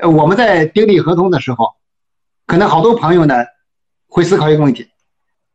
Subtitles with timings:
[0.00, 1.74] 呃，我们在订立合同的时候，
[2.46, 3.34] 可能好多朋友呢
[4.06, 4.88] 会思考一个问题：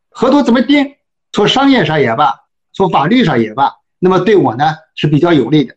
[0.09, 0.95] 合同怎么订？
[1.31, 2.33] 从商业上也罢，
[2.71, 5.75] 从法律上也罢，那么对我呢是比较有利的。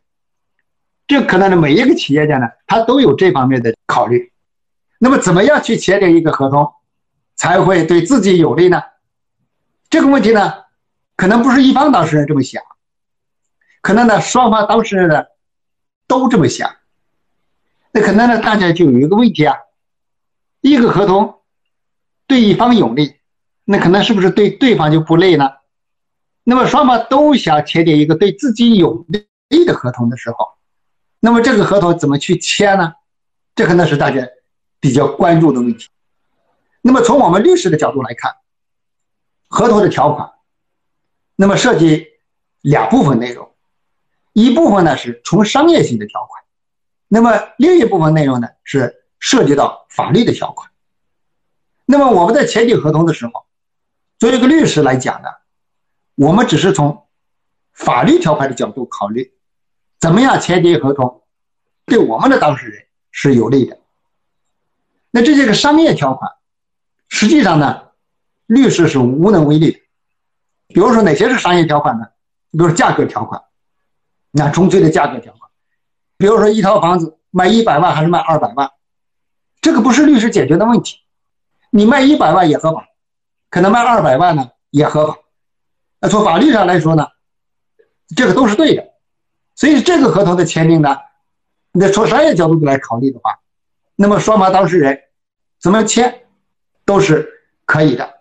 [1.06, 4.32] 这可能呢，每一个企业家呢，他都有这方面的考虑。
[4.98, 6.70] 那么，怎么样去签订一个合同，
[7.34, 8.82] 才会对自己有利呢？
[9.88, 10.52] 这个问题呢，
[11.16, 12.62] 可能不是一方当事人这么想，
[13.80, 15.24] 可能呢，双方当事人呢
[16.06, 16.70] 都这么想。
[17.92, 19.56] 那可能呢，大家就有一个问题啊：
[20.60, 21.40] 一个合同
[22.26, 23.16] 对一方有利，
[23.64, 25.50] 那可能是不是对对方就不利呢？
[26.44, 30.36] 那么，双方都想签订一个对自己有利的合同的时候。
[31.20, 32.94] 那么这个合同怎么去签呢？
[33.54, 34.26] 这可能是大家
[34.80, 35.88] 比较关注的问题。
[36.80, 38.32] 那么从我们律师的角度来看，
[39.48, 40.30] 合同的条款，
[41.36, 42.06] 那么涉及
[42.60, 43.50] 两部分内容，
[44.32, 46.27] 一部分呢是纯商业性的条款，
[47.08, 50.70] 那么另一部分内容呢是涉及到法律的条款。
[51.86, 53.46] 那么我们在签订合同的时候，
[54.18, 55.28] 作为一个律师来讲呢，
[56.14, 57.06] 我们只是从
[57.72, 59.32] 法律条款的角度考虑。
[59.98, 61.22] 怎么样签订合同，
[61.84, 63.76] 对我们的当事人是有利的？
[65.10, 66.30] 那这些个商业条款，
[67.08, 67.82] 实际上呢，
[68.46, 69.80] 律师是无能为力的。
[70.68, 72.06] 比如说哪些是商业条款呢？
[72.52, 73.42] 比如价格条款，
[74.30, 75.37] 那纯粹的价格条款。
[76.18, 78.70] 比如说一套房子卖一百万还是卖二百万，
[79.60, 80.98] 这个不是律师解决的问题。
[81.70, 82.88] 你卖一百万也合法，
[83.48, 85.16] 可能卖二百万呢也合法。
[86.00, 87.06] 那从法律上来说呢，
[88.16, 88.84] 这个都是对的。
[89.54, 90.96] 所以这个合同的签订呢，
[91.72, 93.38] 那从商业角度来考虑的话，
[93.96, 95.00] 那么双方当事人
[95.60, 96.26] 怎么签
[96.84, 97.28] 都是
[97.64, 98.14] 可以的。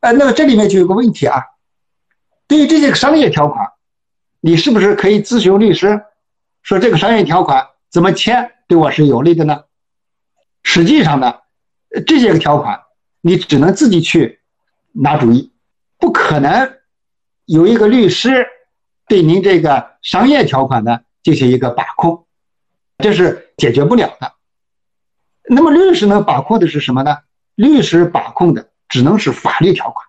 [0.00, 1.44] 呃，那么这里面就有个问题啊，
[2.46, 3.70] 对于这些商业条款，
[4.40, 6.02] 你是不是可以咨询律师，
[6.62, 9.64] 说这个商业条款怎么签对我是有利的呢？
[10.62, 11.36] 实际上呢，
[12.06, 12.80] 这些个条款
[13.20, 14.40] 你只能自己去
[14.92, 15.52] 拿主意，
[15.98, 16.78] 不可能
[17.44, 18.46] 有一个律师。
[19.08, 22.28] 对您这个商业条款呢进行一个把控，
[22.98, 24.34] 这是解决不了的。
[25.48, 27.18] 那么律师能把控的是什么呢？
[27.56, 30.06] 律师把控的只能是法律条款。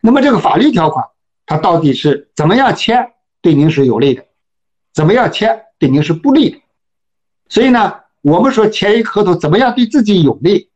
[0.00, 1.04] 那么这个法律条款
[1.46, 4.24] 它到底是怎么样签对您是有利的，
[4.92, 6.60] 怎么样签对您是不利的？
[7.48, 10.70] 所以呢，我们说签一个合同怎么样对自己有利，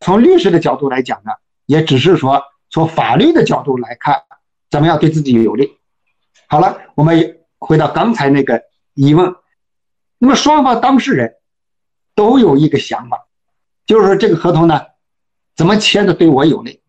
[0.00, 1.32] 从律师的角度来讲呢，
[1.66, 4.22] 也只是说从法律的角度来看
[4.70, 5.78] 怎么样对自己有利。
[6.46, 8.62] 好了，我们回到刚才那个
[8.94, 9.34] 疑问。
[10.18, 11.34] 那么双方当事人
[12.14, 13.26] 都有一个想法，
[13.86, 14.80] 就是说这个合同呢，
[15.56, 16.80] 怎么签的对我有利？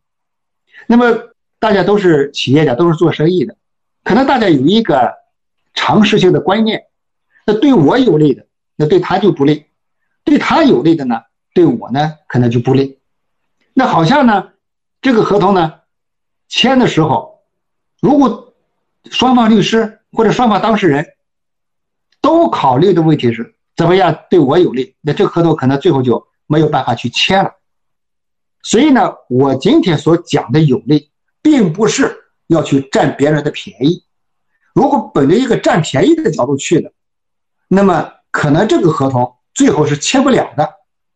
[0.86, 3.56] 那么大家都是企业家，都是做生意的，
[4.04, 5.14] 可能大家有一个
[5.74, 6.84] 常识性的观念：
[7.46, 8.46] 那对我有利的，
[8.76, 9.66] 那对他就不利；
[10.24, 11.22] 对他有利的呢，
[11.54, 13.00] 对我呢可能就不利。
[13.74, 14.50] 那好像呢，
[15.02, 15.74] 这个合同呢
[16.48, 17.42] 签的时候，
[18.02, 18.54] 如果
[19.10, 21.06] 双方律师或者双方当事人
[22.22, 27.52] 都考虑的问题是怎么样对我有利，那这个合同可能最后就没有办法去签了。
[28.62, 32.16] 所以呢，我今天所讲的有利，并不是
[32.48, 34.03] 要去占别人的便宜。
[34.74, 36.92] 如果本着一个占便宜的角度去的，
[37.68, 40.70] 那么可能这个合同最后是签不了的。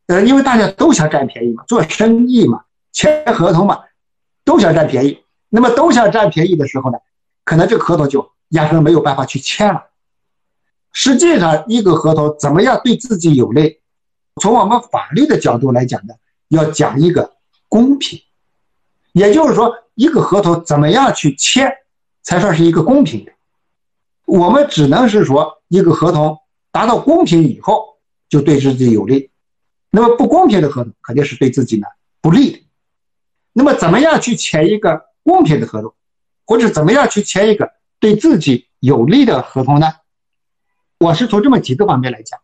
[0.07, 2.63] 呃，因为大家都想占便宜嘛，做生意嘛，
[2.93, 3.79] 签合同嘛，
[4.45, 5.23] 都想占便宜。
[5.49, 6.97] 那么都想占便宜的时候呢？
[7.43, 9.83] 可能这个合同就压根没有办法去签了。
[10.93, 13.79] 实际上，一个合同怎么样对自己有利？
[14.41, 16.13] 从我们法律的角度来讲呢，
[16.49, 17.33] 要讲一个
[17.67, 18.19] 公平。
[19.13, 21.71] 也就是说，一个合同怎么样去签，
[22.21, 23.31] 才算是一个公平的？
[24.27, 26.37] 我们只能是说，一个合同
[26.69, 29.31] 达到公平以后，就对自己有利。
[29.89, 31.87] 那么不公平的合同，肯定是对自己呢
[32.19, 32.59] 不利的。
[33.53, 35.95] 那么怎么样去签一个公平的合同？
[36.45, 37.71] 或者怎么样去签一个
[38.01, 39.87] 对自己有利的合同呢？
[40.99, 42.37] 我是从这么几个方面来讲。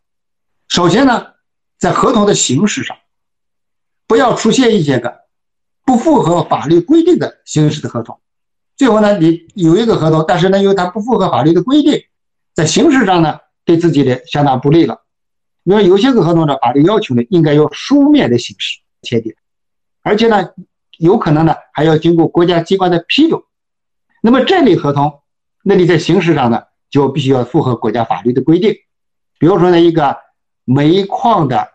[0.68, 1.34] 首先呢，
[1.78, 2.96] 在合同的形式上，
[4.06, 5.20] 不要出现一些个
[5.84, 8.18] 不符合法律规定的形式的合同。
[8.76, 12.02] 最后呢，你有一个合同，但是呢，因为它不符合法律的规定，
[12.54, 15.02] 在形式上呢，对自己的相当不利了。
[15.62, 19.34] 因为有些个合同的法律要求呢，应该用书面的形式签订，
[20.02, 20.50] 而且呢，
[20.98, 23.40] 有可能呢，还要经过国家机关的批准。
[24.20, 25.20] 那么这类合同，
[25.62, 28.74] 那你在形式上呢，就必须要符合国家法律的规定。
[29.38, 30.16] 比如说呢，一个
[30.64, 31.68] 煤矿的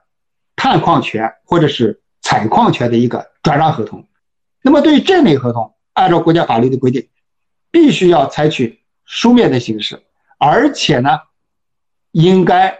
[0.56, 4.08] 探矿权或者是采矿权的一个转让合同，
[4.62, 7.08] 那么对于这类合同，按照国家法律的规定，
[7.72, 10.02] 必须要采取书面的形式，
[10.38, 11.20] 而且呢，
[12.12, 12.78] 应该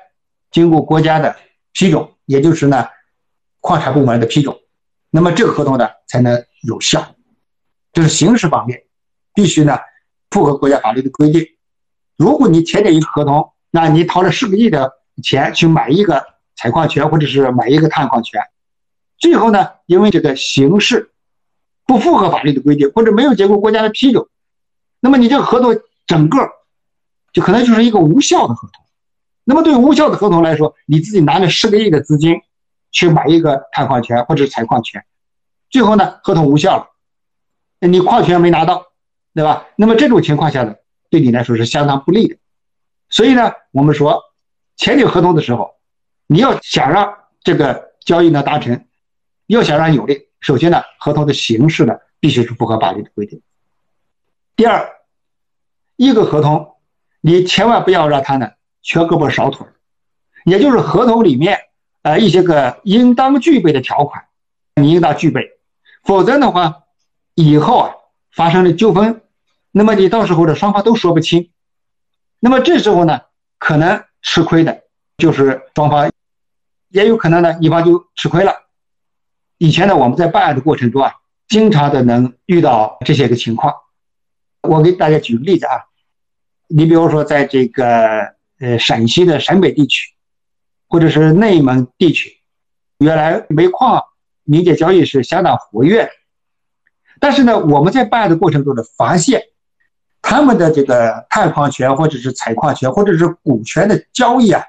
[0.52, 1.36] 经过国家的
[1.74, 2.88] 批准，也就是呢
[3.60, 4.56] 矿产部门的批准，
[5.10, 7.16] 那么这个合同呢才能有效。
[7.92, 8.84] 这是形式方面，
[9.34, 9.78] 必须呢
[10.30, 11.46] 符合国家法律的规定。
[12.16, 14.92] 如果你签订一个合同，那你掏了十个亿的
[15.24, 16.26] 钱去买一个
[16.56, 18.42] 采矿权或者是买一个探矿权，
[19.18, 21.12] 最后呢因为这个形式
[21.90, 24.24] 不符合法律的规定，或者没有经过国家的批准，
[25.00, 25.76] 那么你这个合同
[26.06, 26.38] 整个
[27.34, 28.86] 就可能就是一个无效的合同。
[29.44, 32.42] 那么对无效的合同来说，你自己拿了十个亿的资金
[32.92, 35.04] 去买一个探矿权或者采矿权，
[35.72, 36.86] 最后呢合同无效了。
[37.80, 38.86] 你矿权没拿到，
[39.34, 39.66] 对吧？
[39.76, 40.76] 那么这种情况下呢，
[41.10, 42.38] 对你来说是相当不利的。
[43.10, 44.22] 所以呢，我们说
[44.78, 45.72] 签订合同的时候，
[46.28, 47.12] 你要想让
[47.44, 48.86] 这个交易呢达成，
[49.48, 53.42] 要想让有利，首先呢，合同的形式呢必须是符合法律的规定。
[54.56, 54.90] 第二，
[55.96, 56.76] 一个合同，
[57.22, 58.52] 你千万不要让它呢
[58.82, 59.68] 缺胳膊少腿，
[60.46, 61.60] 也就是合同里面
[62.02, 64.26] 呃一些个应当具备的条款，
[64.76, 65.42] 你应当具备，
[66.04, 66.84] 否则的话。
[67.36, 67.96] 以后啊
[68.34, 69.22] 发生了纠纷，
[69.72, 71.52] 那么你到时候的双方都说不清，
[72.42, 73.22] 那么这时候呢，
[73.58, 74.84] 可能吃亏的
[75.18, 76.12] 就是双方，
[76.90, 78.54] 也有可能呢一方就吃亏了。
[79.60, 81.14] 以前呢我们在办案的过程中啊，
[81.50, 83.74] 经常的能遇到这些个情况。
[84.62, 85.84] 我给大家举个例子啊，
[86.68, 87.86] 你比如说在这个
[88.60, 90.14] 呃陕西的陕北地区，
[90.88, 92.38] 或者是内蒙地区，
[93.00, 94.02] 原来煤矿
[94.46, 96.10] 民间交易是相当活跃。
[97.20, 99.42] 但是呢，我们在办案的过程中呢，发现
[100.22, 104.64] 他们的这个探矿权或者是采矿权或者是股权的交易啊，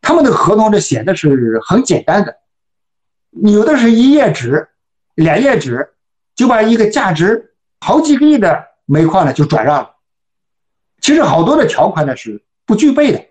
[0.00, 2.34] 他们的合同呢写的是很简单的，
[3.32, 4.68] 有的是一页纸、
[5.14, 5.94] 两页纸，
[6.34, 9.96] 就把一个价值好几个亿的煤矿呢就转让了。
[11.00, 13.24] 其实好多的条款呢是不具备的。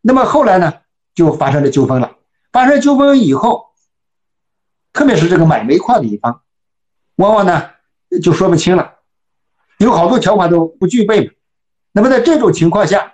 [0.00, 0.72] 那么后来呢，
[1.14, 2.16] 就发生了纠纷了。
[2.50, 3.66] 发生纠纷以后，
[4.92, 6.42] 特别是这个买煤矿的一方。
[7.16, 7.70] 往往呢
[8.22, 8.94] 就说不清了，
[9.78, 11.36] 有好多条款都不具备。
[11.92, 13.12] 那么在这种情况下，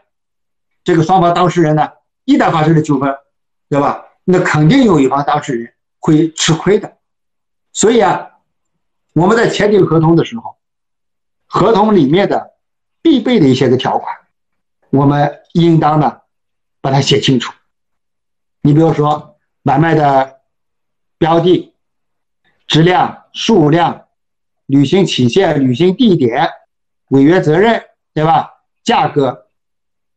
[0.84, 1.88] 这个双方当事人呢，
[2.24, 3.12] 一旦发生了纠纷，
[3.68, 4.04] 对吧？
[4.24, 5.72] 那肯定有一方当事人
[6.06, 6.96] 会吃亏的。
[7.72, 8.30] 所以啊，
[9.12, 10.56] 我们在签订合同的时候，
[11.46, 12.52] 合同里面的
[13.02, 14.16] 必备的一些个条款，
[14.90, 16.20] 我们应当呢
[16.80, 17.52] 把它写清楚。
[18.62, 20.38] 你比如说买卖的
[21.18, 21.72] 标的。
[22.68, 24.08] 质量、数量、
[24.66, 26.50] 履行期限、履行地点、
[27.10, 27.80] 违约责任，
[28.12, 28.54] 对吧？
[28.82, 29.46] 价格，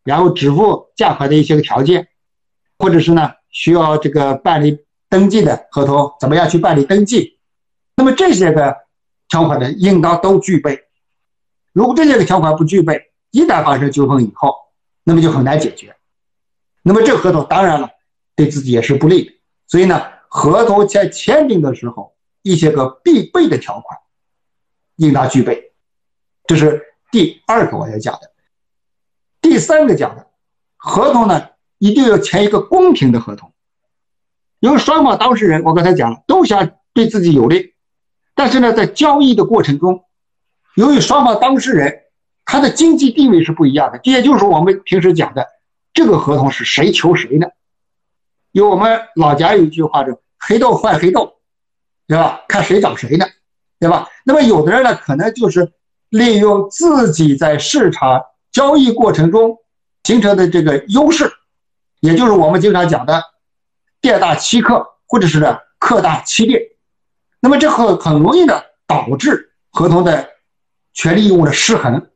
[0.03, 2.07] 然后支付价款的一些个条件，
[2.79, 7.39] 或者是呢需要这个办理登记的合同，怎么样去办理登记？
[7.95, 8.77] 那么这些个
[9.27, 10.85] 条款呢，应当都具备。
[11.73, 14.55] 如果这些个条款不具备，一旦发生纠纷以后，
[15.03, 15.95] 那么就很难解决。
[16.83, 17.89] 那么这个合同当然了，
[18.35, 19.33] 对自己也是不利的。
[19.67, 22.15] 所以呢，合同在签订的时候。
[22.41, 23.99] 一些个必备的条款
[24.95, 25.73] 应当具备，
[26.47, 26.81] 这是
[27.11, 28.31] 第二个我要讲的。
[29.41, 30.25] 第三个讲的
[30.77, 33.51] 合同呢，一定要签一个公平的合同，
[34.59, 37.73] 因为双方当事人我刚才讲了，都想对自己有利，
[38.35, 40.05] 但是呢，在交易的过程中，
[40.75, 42.01] 由于双方当事人
[42.45, 45.45] 他的经济地位是不一样的，这也就是我们平时讲的
[45.93, 47.47] 这个合同是谁求谁呢？
[48.51, 51.33] 有我们老家有一句话叫“黑豆换黑豆”。
[52.09, 52.41] 对吧？
[52.47, 53.25] 看谁找谁呢，
[53.79, 54.07] 对吧？
[54.25, 55.71] 那么有的人呢，可能就是
[56.09, 58.19] 利用自己在市场
[58.51, 59.55] 交易过程中
[60.03, 61.31] 形成的这个优势，
[61.99, 63.23] 也就是我们经常讲的
[64.01, 66.61] 店大欺客，或者是呢客大欺店。
[67.39, 70.29] 那么这很很容易的导致合同的
[70.93, 72.09] 权利义务的失衡。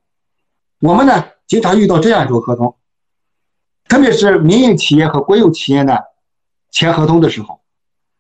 [0.80, 2.78] 我们呢经常遇到这样一种合同，
[3.88, 5.98] 特别是民营企业和国有企业呢
[6.72, 7.62] 签合同的时候，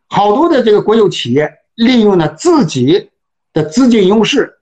[0.08, 1.60] 好多的这个国有企业。
[1.76, 3.10] 利用了自己
[3.52, 4.60] 的资金优势、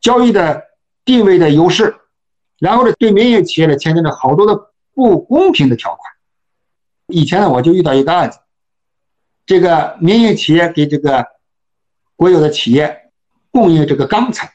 [0.00, 0.62] 交易的
[1.04, 1.96] 地位的优势，
[2.60, 6.00] 然后呢，对民营企业呢签订了好多的不公平的条款。
[7.08, 8.38] 以前呢，我就遇到一个案子，
[9.46, 11.26] 这个民营企业给这个
[12.16, 13.10] 国有的企业
[13.50, 14.52] 供应这个钢材，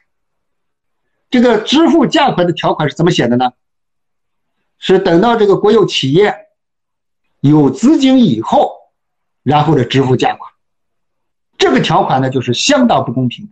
[1.31, 3.53] 这个支付价款的条款是怎么写的呢？
[4.77, 6.35] 是等到这个国有企业
[7.39, 8.71] 有资金以后，
[9.41, 10.51] 然后呢支付价款。
[11.57, 13.51] 这个条款呢，就是相当不公平的。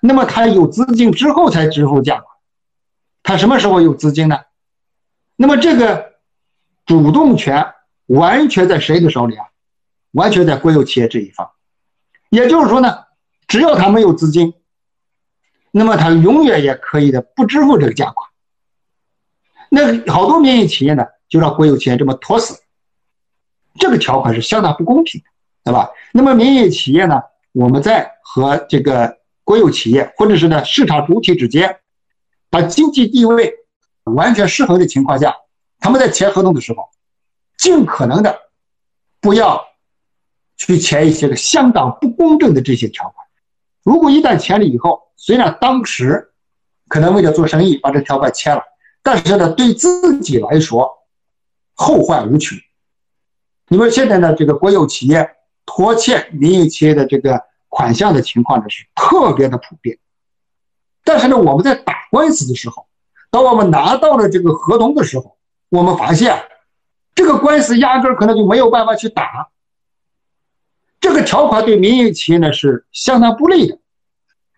[0.00, 2.26] 那么他有资金之后才支付价款，
[3.22, 4.40] 他什么时候有资金呢？
[5.36, 6.14] 那么这个
[6.86, 7.72] 主动权
[8.10, 9.46] 完全在谁的手里啊？
[10.12, 11.48] 完全在国有企业这一方。
[12.28, 13.04] 也就是说呢，
[13.46, 14.52] 只要他没有资金，
[15.70, 18.28] 那么他永远也可以的不支付这个价款。
[19.68, 22.60] 那好多民营企业呢，就让国有企业这么拖死。
[23.78, 25.26] 这个条款是相当不公平的，
[25.64, 25.90] 对吧？
[26.12, 31.78] 那么民营企业呢，我们在和这个国有企业或者是呢市场主体之间，
[32.50, 33.54] 把经济地位
[34.02, 35.36] 完全失衡的情况下，
[35.78, 36.88] 他们在签合同的时候，
[37.60, 38.40] 尽可能的
[39.20, 39.62] 不要
[40.56, 43.26] 去签一些个相当不公正的这些条款。
[43.82, 46.32] 如果一旦签了以后，虽然当时
[46.88, 48.62] 可能为了做生意把这条款签了，
[49.02, 50.90] 但是呢，对自己来说
[51.74, 52.56] 后患无穷。
[53.68, 55.30] 你们现在呢，这个国有企业
[55.66, 59.98] 拖欠民营企业的这个款项的情况呢，是特别的普遍。
[61.04, 62.86] 但是呢，我们在打官司的时候，
[63.30, 65.36] 当我们拿到了这个合同的时候，
[65.68, 66.42] 我们发现
[67.14, 69.48] 这个官司压根儿可能就没有办法去打。
[71.00, 73.78] 这个条款对民营企业呢是相当不利的。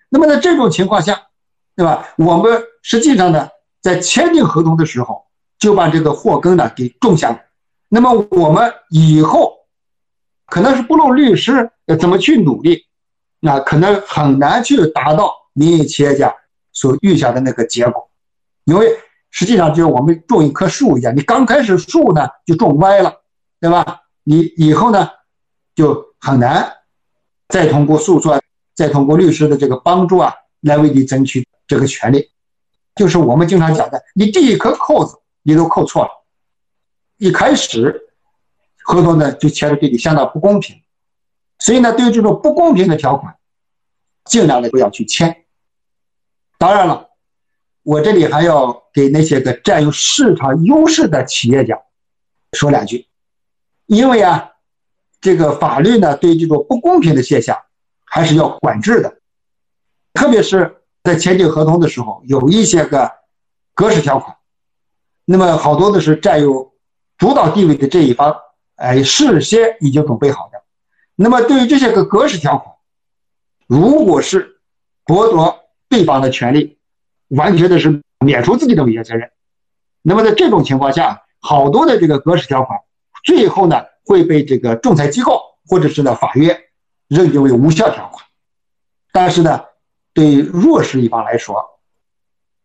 [0.09, 1.29] 那么在这种情况下，
[1.77, 2.07] 对吧？
[2.19, 3.49] 我们实际上呢，
[3.81, 5.25] 在签订合同的时候
[5.59, 7.45] 就把这个祸根呢给种下。
[7.89, 9.55] 那么我们以后
[10.47, 12.87] 可能是不论律师要怎么去努力，
[13.41, 16.35] 那可能很难去达到民营企业家
[16.73, 18.11] 所预想的那个结果，
[18.65, 18.99] 因为
[19.33, 23.13] 实际上就是我们种一棵树一样，你刚开始树呢就种歪了，
[23.61, 24.03] 对吧？
[24.23, 25.09] 你以后呢
[25.75, 26.13] 就。
[26.25, 26.73] 很难
[27.49, 28.41] 再通过诉讼，
[28.77, 32.31] 再通过律师的这个帮助啊，来为你争取这个权利。
[32.95, 36.11] 就是我们经常讲的，你第一颗扣子你都扣错了，
[37.17, 38.03] 一开始
[38.85, 40.81] 合同呢就签的对你相当不公平。
[41.59, 43.35] 所以呢，对于这种不公平的条款，
[44.25, 45.45] 尽量的不要去签。
[46.57, 47.09] 当然了，
[47.83, 51.81] 我这里还要给那些个占有市场优势的企业家
[52.53, 53.07] 说两句，
[53.87, 54.49] 因为啊。
[55.25, 57.57] 这个法律呢，对这种不公平的现象
[58.05, 59.19] 还是要管制的，
[60.13, 63.09] 特别是在签订合同的时候，有一些个
[63.73, 64.37] 格式条款，
[65.25, 66.73] 那么好多的是占有
[67.19, 68.35] 主导地位的这一方，
[68.75, 70.61] 哎，事先已经准备好的。
[71.15, 72.75] 那么对于这些个格式条款，
[73.69, 74.61] 如果是
[75.07, 75.57] 剥夺
[75.89, 76.79] 对方的权利，
[77.37, 79.31] 完全的是免除自己的违约责任，
[80.01, 82.79] 那么在这种情况下，好多的这个格式条款，
[83.25, 83.83] 最后呢？
[84.05, 86.61] 会被这个仲裁机构或者是呢法院
[87.07, 88.27] 认定为无效条款，
[89.13, 89.63] 但是呢，
[90.13, 91.65] 对弱势一方来说，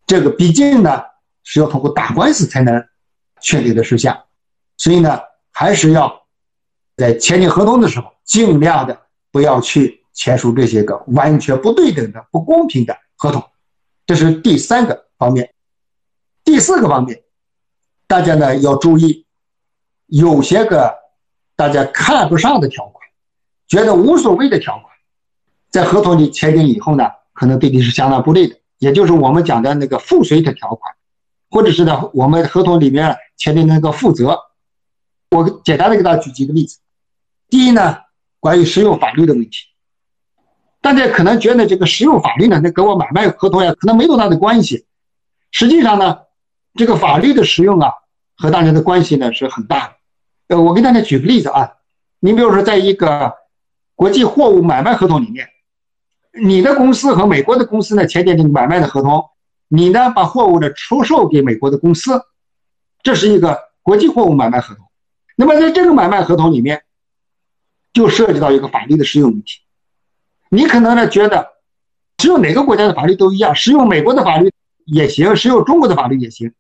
[0.08, 1.04] 这个毕竟呢
[1.44, 2.84] 是要通过打官司才能
[3.40, 4.20] 确定的事项，
[4.78, 5.20] 所以呢，
[5.52, 6.24] 还是要
[6.96, 9.00] 在签订合同的时候，尽量的
[9.32, 13.48] 不要去签署这些个完全不对等的、不公平的合同。
[14.08, 15.54] 这是第三个方面，
[16.44, 17.22] 第四个方面，
[18.08, 19.28] 大家呢要注意，
[20.08, 20.96] 有些个。
[21.58, 23.04] 大家看不上的条款，
[23.68, 24.86] 觉得无所谓的条款，
[25.72, 28.56] 在合同里签订以后呢，可能对你是相当不利的。
[28.78, 30.96] 也就是我们讲的那个附随的条款，
[31.50, 34.40] 或者是呢，我们合同里面签订那个负责。
[35.32, 36.78] 我简单的给大家举几个例子。
[37.50, 37.98] 第一呢，
[38.40, 39.66] 关于适用法律的问题，
[40.82, 44.86] 大家可能觉得这个适用法律呢，那跟我买卖合同呀，可能没多大的关系。
[45.52, 46.20] 实际上呢，
[46.76, 47.92] 这个法律的使用啊，
[48.38, 49.94] 和大家的关系呢是很大的。
[50.56, 51.74] 呃，我给大家举个例子啊，
[52.20, 53.34] 你比如说，在一个
[53.96, 55.48] 国际货物买卖合同里面，
[56.42, 59.26] 你的公司和美国的公司呢签订这个买卖的合同，
[59.68, 62.22] 你呢把货物呢出售给美国的公司，
[63.04, 64.86] 这是一个国际货物买卖合同。
[65.36, 66.84] 那么在这个买卖合同里面，
[67.92, 69.60] 就涉及到一个法律的适用问题。
[70.50, 71.54] 你可能呢觉得，
[72.18, 74.52] 只有哪个国家的法律都一样，适用美国的法律
[74.86, 76.54] 也行，适用中国的法律也行，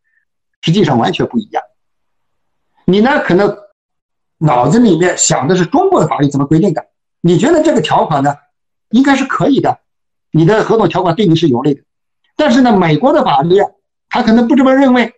[0.62, 1.64] 实际上完全不一样。
[2.86, 3.58] 你呢可能。
[4.40, 6.86] 脑子里面想的是中国的法律怎么规定的？
[7.22, 8.36] 你觉得这个条款呢，
[8.92, 9.80] 应该是可以的，
[10.30, 11.82] 你的合同条款对你是有利的。
[12.36, 13.68] 但是呢，美国的法律啊
[14.10, 15.12] 他可能不这么认为，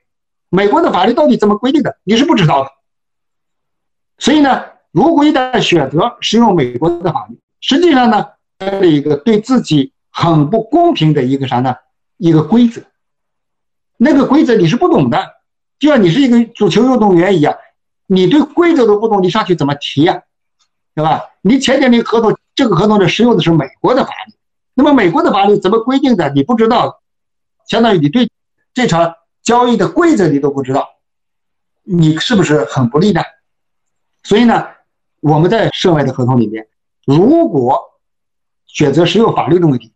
[0.48, 2.70] 美国的法律到底怎么规定的，你是不知道的。
[4.20, 8.26] 所以呢，如果一旦选择使用美国的法律，实际上呢，
[8.60, 11.76] 了一个对自己很不公平的一个啥呢？
[12.18, 12.82] 一个规则。
[13.98, 15.18] 那个规则你是不懂的，
[15.80, 17.56] 就像你是一个足球运动员一样。
[18.08, 20.24] 你对规则都不懂，你上去怎么提呀？
[20.96, 21.22] 对吧？
[21.42, 24.34] 你签订的合同，这个合同的适用的是美国的法律，
[24.74, 26.30] 那么美国的法律怎么规定的？
[26.32, 27.02] 你不知道，
[27.68, 28.30] 相当于你对
[28.74, 30.90] 这场交易的规则你都不知道，
[31.84, 33.22] 你是不是很不利呢？
[34.24, 34.68] 所以呢，
[35.22, 36.68] 我们在涉外的合同里面，
[37.06, 37.89] 如果
[38.70, 39.94] 选择使用法律的问题，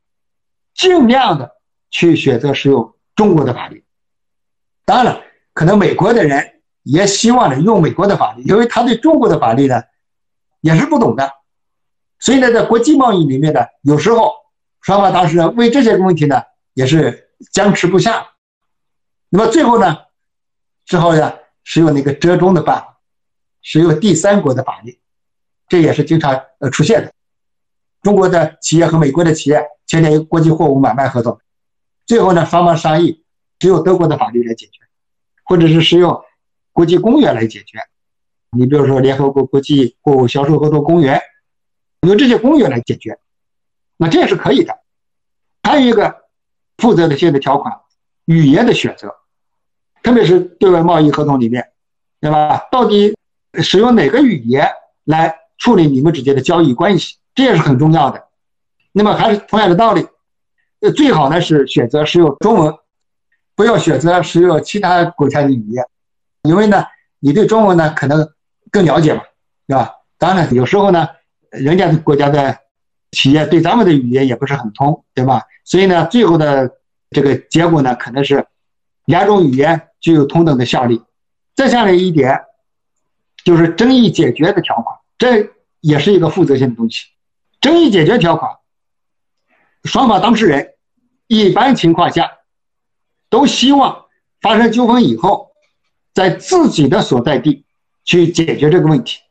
[0.75, 1.55] 尽量的
[1.89, 3.85] 去选择使用中国的法律。
[4.83, 5.21] 当然了，
[5.53, 6.49] 可能美国的人。
[6.85, 9.81] 也希望呢用美国的法律，因为他对中国的法律呢
[10.59, 11.31] 也是不懂的，
[12.19, 14.33] 所以呢，在国际贸易里面呢，有时候
[14.81, 18.31] 双方当事人为这些问题呢也是僵持不下，
[19.29, 19.97] 那么最后呢，
[20.85, 22.99] 只好呢使用那个折中的办法，
[23.61, 24.99] 使用第三国的法律，
[25.69, 27.12] 这也是经常呃出现的。
[28.03, 31.39] 中国的企业和美国的企业签订国际货物买卖合同，
[32.05, 33.23] 最后呢双方商议，
[33.57, 34.81] 只有德国的法律来解决，
[35.45, 36.21] 或者是使用
[36.73, 37.79] 国际公约来解决。
[38.51, 41.19] 你比如说联合国国际货物销售合同公约，
[42.01, 43.17] 用这些公约来解决，
[43.95, 44.77] 那这也是可以的。
[45.63, 46.23] 还有一个
[46.77, 47.73] 负责的新的条款，
[48.25, 49.15] 语言的选择，
[50.03, 51.71] 特别是对外贸易合同里面，
[52.19, 52.67] 对吧？
[52.69, 53.15] 到底
[53.61, 54.69] 使用哪个语言
[55.05, 57.15] 来处理你们之间的交易关系？
[57.35, 58.23] 这也是很重要的。
[58.91, 60.07] 那么还是同样的道理，
[60.95, 62.73] 最好呢是选择使用中文，
[63.55, 65.85] 不要选择使用其他国家的语言，
[66.43, 66.85] 因为呢，
[67.19, 68.29] 你对中文呢可能
[68.69, 69.21] 更了解嘛，
[69.67, 69.91] 对吧？
[70.17, 71.07] 当然，有时候呢，
[71.49, 72.57] 人家的国家的
[73.11, 75.41] 企业对咱们的语言也不是很通，对吧？
[75.65, 76.69] 所以呢，最后的
[77.09, 78.45] 这个结果呢，可能是
[79.05, 81.01] 两种语言具有同等的效力。
[81.55, 82.41] 再下来一点，
[83.43, 85.49] 就是争议解决的条款，这
[85.81, 87.05] 也是一个负责性的东西。
[87.63, 88.57] 争议解决条款，
[89.85, 90.73] 双方当事人
[91.27, 92.29] 一般情况下
[93.29, 94.03] 都希望
[94.41, 95.53] 发生纠纷以后，
[96.13, 97.65] 在自己的所在地
[98.03, 99.21] 去解决这个问题。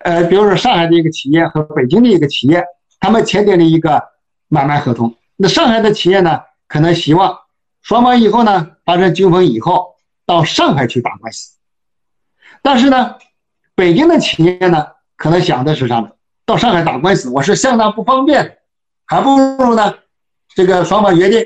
[0.00, 2.64] 呃，比如说上海的一个企业和北京的一个企业，
[2.98, 4.02] 他们签订了一个
[4.48, 5.16] 买卖合同。
[5.36, 7.38] 那上海的企业呢，可能希望
[7.82, 9.94] 双方以后呢发生纠纷以后
[10.26, 11.56] 到上海去打官司，
[12.62, 13.14] 但是呢，
[13.76, 16.10] 北京的企业呢，可能想的是啥呢？
[16.46, 18.58] 到上海打官司，我是相当不方便，
[19.06, 19.94] 还不如呢，
[20.54, 21.42] 这个双方约定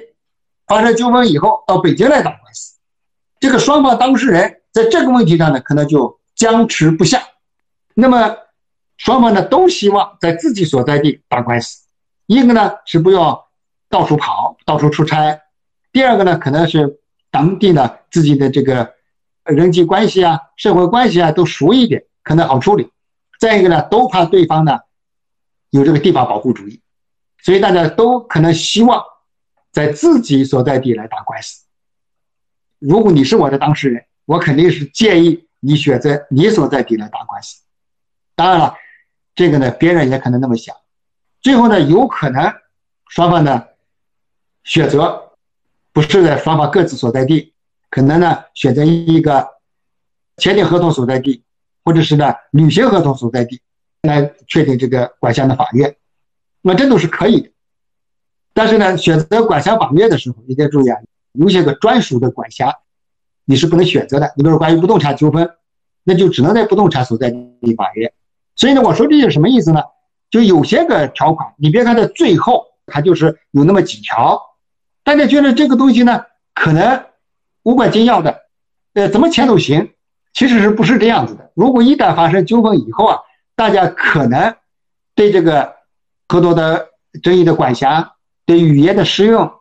[0.67, 2.76] 发生纠纷以后到北京来打官司。
[3.38, 7.23] 这个双方当事人在这个问题上呢，可能就僵持不下。
[7.95, 8.37] 那么
[8.97, 11.85] 双方呢都希望在自己所在地打官司，
[12.26, 13.47] 一个呢是不要
[13.88, 15.40] 到处跑、到处出差，
[15.93, 16.99] 第二个呢可能是
[17.31, 18.95] 当地呢自己的这个
[19.45, 22.90] 人际关系啊、社会关系啊都熟一点，可能好处理。
[23.38, 24.76] 再一个呢，都怕对方呢。
[25.71, 26.81] 有这个地方保护主义，
[27.43, 29.03] 所以大家都可能希望
[29.71, 31.64] 在自己所在地来打官司。
[32.79, 37.62] 如果你是我的当事人，我肯定是建议你选择你所在地来打官司。
[38.35, 38.75] 当然了，
[39.35, 40.75] 这个呢，别人也可能那么想。
[41.40, 42.53] 最后呢，有可能
[43.09, 43.64] 双方呢
[44.64, 45.33] 选择
[45.92, 47.53] 不是在双方各自所在地，
[47.90, 49.49] 可能呢选择一个
[50.37, 51.45] 签订合同所在地，
[51.85, 53.61] 或者是呢履行合同所在地。
[54.03, 55.97] 来确定这个管辖的法院，
[56.63, 57.51] 那这都是可以的。
[58.55, 60.97] 但是呢，选择管辖法院的时候，一定要注意啊，
[61.33, 62.77] 有些个专属的管辖
[63.45, 64.33] 你是不能选择的。
[64.37, 65.51] 你比如说关于不动产纠纷，
[66.05, 68.13] 那就只能在不动产所在地法院。
[68.55, 69.83] 所以呢，我说这些什么意思呢？
[70.31, 74.41] 就有些个条款，你别看它最后它就是有那么几条，
[75.03, 76.23] 大家觉得这个东西呢
[76.55, 77.05] 可能
[77.65, 78.43] 无关紧要的，
[78.95, 79.93] 呃，怎么签都行。
[80.33, 81.51] 其实是不是这样子的？
[81.55, 83.19] 如果一旦发生纠纷以后啊。
[83.59, 84.55] 大家可能
[85.16, 85.75] 对这个
[86.29, 86.90] 合同的
[87.25, 88.14] 争议的管辖、
[88.47, 89.53] 对语言的适用、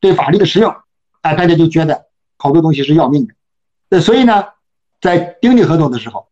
[0.00, 0.74] 对法律的适用，
[1.20, 2.06] 啊，大家就觉得
[2.38, 3.34] 好多东西是要命的。
[3.90, 4.46] 那所以呢，
[5.02, 6.28] 在订立合同的时候，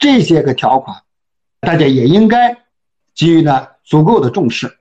[0.00, 1.00] 这些个条款，
[1.60, 2.52] 大家也应该
[3.14, 4.78] 给予呢足够的重视。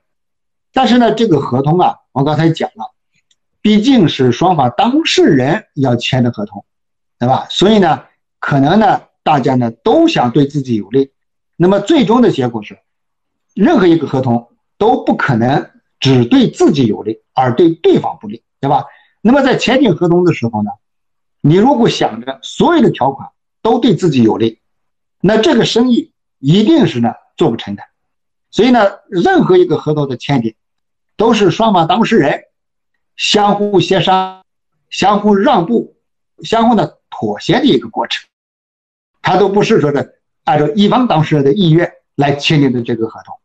[0.73, 2.91] 但是呢，这个合同啊，我刚才讲了，
[3.61, 6.65] 毕竟是双方当事人要签的合同，
[7.19, 7.45] 对吧？
[7.51, 8.03] 所以呢，
[8.39, 11.11] 可能呢，大家呢都想对自己有利。
[11.59, 12.77] 那么最终的结果是，
[13.55, 18.85] 任何一个合同都不可能只对自己有利而对对方不利，对吧？
[19.21, 20.69] 那么在签订合同的时候呢，
[21.41, 23.29] 你如果想着所有的条款
[23.63, 24.59] 都对自己有利，
[25.19, 27.81] 那这个生意一定是呢做不成的。
[28.51, 30.53] 所以呢，任何一个合同的签订，
[31.15, 32.43] 都是双方当事人
[33.15, 34.43] 相互协商、
[34.91, 35.97] 相互让步、
[36.43, 38.29] 相互的妥协的一个过程，
[39.23, 40.13] 它都不是说的。
[40.47, 43.35] 按照一方当事人的意愿来签订的这个合同，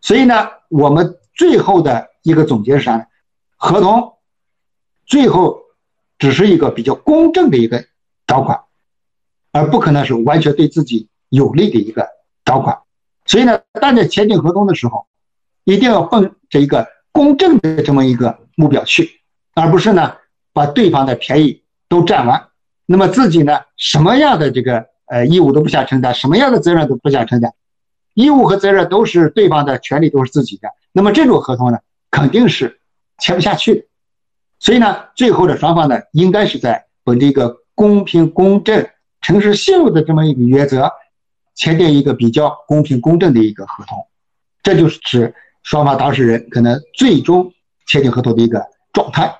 [0.00, 3.04] 所以呢，我们最后的一个总结是啥呢？
[3.56, 4.14] 合同
[5.04, 5.60] 最后
[6.16, 7.84] 只是一个比较公正的一个
[8.24, 8.60] 条款，
[9.50, 12.08] 而不可能是完全对自己有利的一个
[12.44, 12.78] 条款。
[13.26, 15.08] 所以呢，大家签订合同的时候，
[15.64, 19.10] 一定要奔着一个公正的这么一个目标去，
[19.54, 20.14] 而不是呢
[20.52, 22.46] 把对方的便宜都占完，
[22.86, 24.88] 那么自己呢什么样的这个。
[25.10, 27.52] 呃，义务都不想承担，什么样的责任都不想承担，
[28.14, 30.68] 义务和责任都是对方的，权利都是自己的。
[30.92, 31.78] 那么这种合同呢，
[32.12, 32.80] 肯定是
[33.18, 33.84] 签不下去的。
[34.60, 38.86] 所以呢，最后的双方呢，应该是在本着一个公平、公正、
[39.20, 40.88] 诚实、信用的这么一个原则，
[41.56, 43.98] 签订一个比较公平、公正的一个合同。
[44.62, 47.52] 这就是指双方当事人可能最终
[47.86, 49.34] 签订合同的一个状态。